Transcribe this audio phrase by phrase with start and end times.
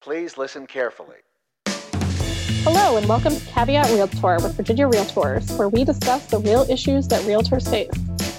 [0.00, 1.18] Please listen carefully.
[2.64, 7.06] Hello, and welcome to Caveat Realtor with Virginia Realtors, where we discuss the real issues
[7.08, 7.90] that realtors face.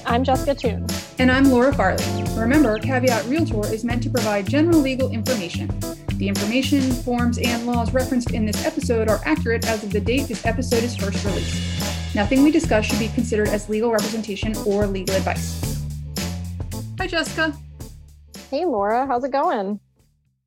[0.03, 0.87] I'm Jessica Toon.
[1.19, 2.03] And I'm Laura Farley.
[2.35, 5.67] Remember, Caveat Realtor is meant to provide general legal information.
[6.15, 10.27] The information, forms, and laws referenced in this episode are accurate as of the date
[10.27, 12.15] this episode is first released.
[12.15, 15.79] Nothing we discuss should be considered as legal representation or legal advice.
[16.97, 17.55] Hi, Jessica.
[18.49, 19.05] Hey, Laura.
[19.05, 19.79] How's it going?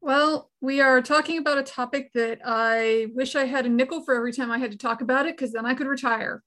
[0.04, 4.14] Well, we are talking about a topic that I wish I had a nickel for
[4.14, 6.42] every time I had to talk about it because then I could retire.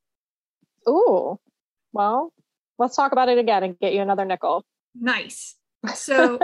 [0.87, 1.39] Ooh,
[1.91, 2.31] well,
[2.77, 4.63] let's talk about it again and get you another nickel.
[4.93, 5.55] Nice.
[5.95, 6.37] So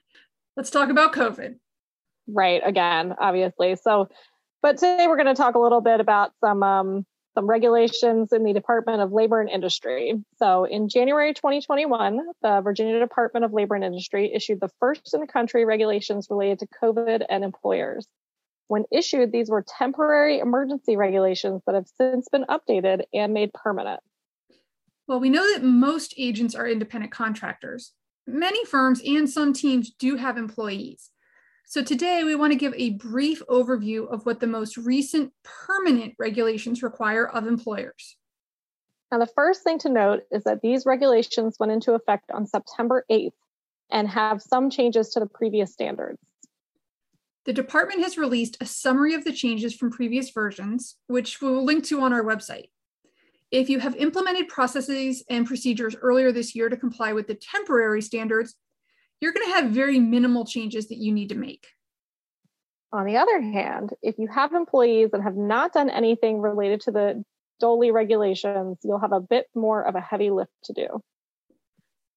[0.56, 1.56] let's talk about COVID.
[2.28, 3.76] Right, again, obviously.
[3.76, 4.08] So,
[4.62, 8.44] but today we're going to talk a little bit about some um, some regulations in
[8.44, 10.14] the Department of Labor and Industry.
[10.38, 15.20] So, in January 2021, the Virginia Department of Labor and Industry issued the first in
[15.20, 18.06] the country regulations related to COVID and employers.
[18.68, 24.00] When issued, these were temporary emergency regulations that have since been updated and made permanent.
[25.06, 27.92] Well, we know that most agents are independent contractors.
[28.26, 31.10] Many firms and some teams do have employees.
[31.66, 36.14] So today we want to give a brief overview of what the most recent permanent
[36.18, 38.16] regulations require of employers.
[39.10, 43.04] Now, the first thing to note is that these regulations went into effect on September
[43.10, 43.32] 8th
[43.90, 46.18] and have some changes to the previous standards.
[47.46, 51.84] The department has released a summary of the changes from previous versions, which we'll link
[51.84, 52.68] to on our website.
[53.50, 58.02] If you have implemented processes and procedures earlier this year to comply with the temporary
[58.02, 58.54] standards,
[59.20, 61.66] you're going to have very minimal changes that you need to make.
[62.92, 66.92] On the other hand, if you have employees that have not done anything related to
[66.92, 67.24] the
[67.60, 70.86] DOLI regulations, you'll have a bit more of a heavy lift to do.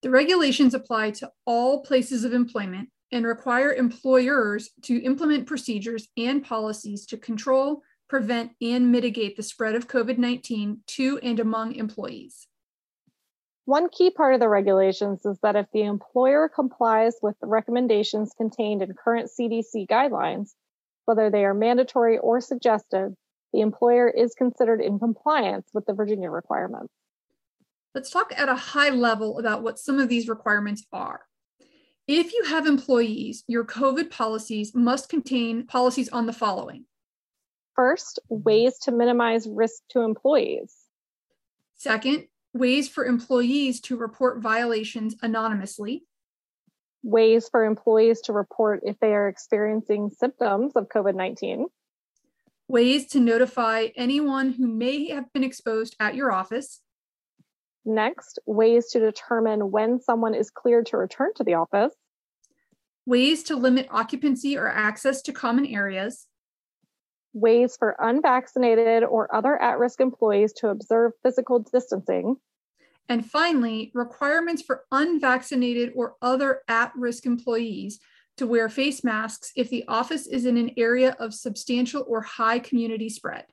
[0.02, 6.44] The regulations apply to all places of employment and require employers to implement procedures and
[6.44, 12.47] policies to control, prevent, and mitigate the spread of COVID 19 to and among employees.
[13.68, 18.32] One key part of the regulations is that if the employer complies with the recommendations
[18.34, 20.54] contained in current CDC guidelines,
[21.04, 23.14] whether they are mandatory or suggested,
[23.52, 26.94] the employer is considered in compliance with the Virginia requirements.
[27.94, 31.26] Let's talk at a high level about what some of these requirements are.
[32.06, 36.86] If you have employees, your COVID policies must contain policies on the following.
[37.76, 40.74] First, ways to minimize risk to employees.
[41.76, 42.28] Second,
[42.58, 46.04] ways for employees to report violations anonymously,
[47.02, 51.66] ways for employees to report if they are experiencing symptoms of COVID 19,
[52.66, 56.80] ways to notify anyone who may have been exposed at your office.
[57.84, 61.94] Next, ways to determine when someone is cleared to return to the office.
[63.06, 66.26] Ways to limit occupancy or access to common areas.
[67.32, 72.36] Ways for unvaccinated or other at risk employees to observe physical distancing.
[73.08, 78.00] And finally, requirements for unvaccinated or other at risk employees
[78.36, 82.58] to wear face masks if the office is in an area of substantial or high
[82.58, 83.44] community spread.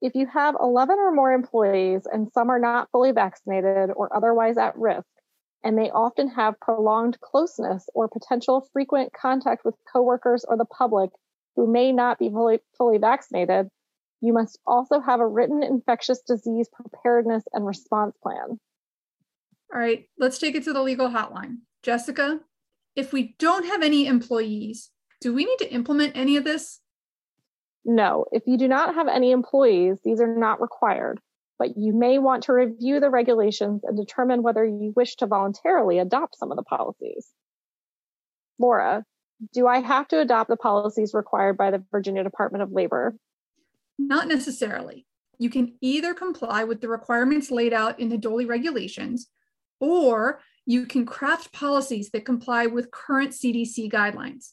[0.00, 4.56] If you have 11 or more employees and some are not fully vaccinated or otherwise
[4.56, 5.08] at risk,
[5.64, 11.10] and they often have prolonged closeness or potential frequent contact with coworkers or the public
[11.58, 13.66] who may not be fully, fully vaccinated,
[14.20, 18.60] you must also have a written infectious disease preparedness and response plan.
[19.74, 21.56] All right, let's take it to the legal hotline.
[21.82, 22.38] Jessica,
[22.94, 26.78] if we don't have any employees, do we need to implement any of this?
[27.84, 31.18] No, if you do not have any employees, these are not required,
[31.58, 35.98] but you may want to review the regulations and determine whether you wish to voluntarily
[35.98, 37.32] adopt some of the policies.
[38.60, 39.04] Laura,
[39.52, 43.16] do I have to adopt the policies required by the Virginia Department of Labor?
[43.98, 45.06] Not necessarily.
[45.38, 49.28] You can either comply with the requirements laid out in the DOLI regulations,
[49.80, 54.52] or you can craft policies that comply with current CDC guidelines.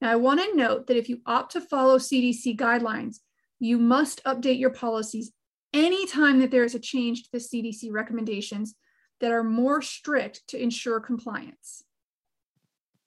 [0.00, 3.16] Now, I want to note that if you opt to follow CDC guidelines,
[3.60, 5.32] you must update your policies
[5.72, 8.74] anytime that there is a change to the CDC recommendations
[9.20, 11.84] that are more strict to ensure compliance.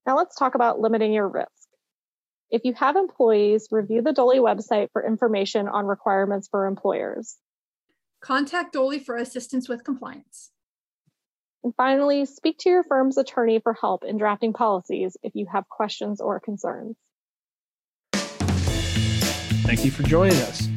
[0.06, 1.50] Now, let's talk about limiting your risk.
[2.52, 7.38] If you have employees, review the DOLI website for information on requirements for employers.
[8.22, 10.52] Contact DOLI for assistance with compliance.
[11.63, 15.68] And finally, speak to your firm's attorney for help in drafting policies if you have
[15.68, 16.96] questions or concerns.
[19.66, 20.69] Thank you for joining us.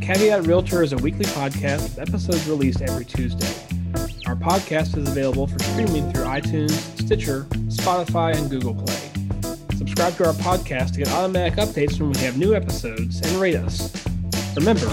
[0.00, 3.54] Caveat Realtor is a weekly podcast with episodes released every Tuesday.
[4.30, 9.10] Our podcast is available for streaming through iTunes, Stitcher, Spotify, and Google Play
[9.76, 13.56] subscribe to our podcast to get automatic updates when we have new episodes, and rate
[13.56, 13.92] us.
[14.54, 14.86] Remember,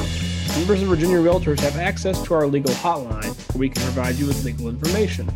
[0.56, 4.26] members of Virginia Realtors have access to our legal hotline where we can provide you
[4.26, 5.30] with legal information.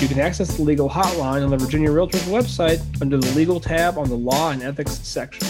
[0.00, 3.98] You can access the legal hotline on the Virginia Realtors website under the Legal tab
[3.98, 5.46] on the Law and Ethics section.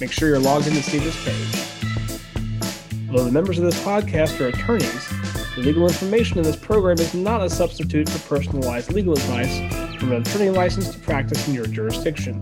[0.00, 3.08] Make sure you're logged in to see this page.
[3.08, 5.21] Although the members of this podcast are attorneys,
[5.56, 9.58] legal information in this program is not a substitute for personalized legal advice
[9.98, 12.40] from an attorney licensed to practice in your jurisdiction.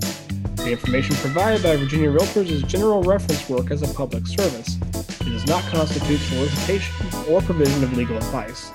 [0.57, 4.77] The information provided by Virginia Realtors is general reference work as a public service.
[5.21, 6.95] It does not constitute solicitation
[7.29, 8.71] or provision of legal advice.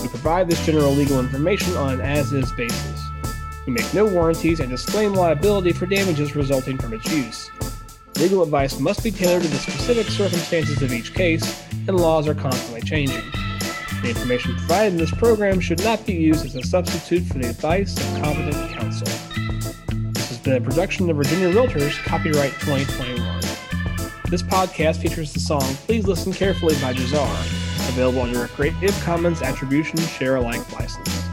[0.00, 3.00] We provide this general legal information on an as is basis.
[3.66, 7.50] We make no warranties and disclaim liability for damages resulting from its use.
[8.16, 12.34] Legal advice must be tailored to the specific circumstances of each case, and laws are
[12.34, 13.22] constantly changing.
[14.02, 17.50] The information provided in this program should not be used as a substitute for the
[17.50, 19.08] advice of competent counsel.
[20.12, 23.40] This has been a production of Virginia Realtors, copyright 2021.
[24.30, 29.42] This podcast features the song Please Listen Carefully by Jahzzar, available under a Creative Commons
[29.42, 31.27] Attribution Share Alike license.